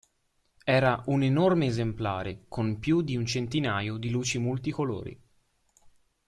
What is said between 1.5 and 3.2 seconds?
esemplare, con più di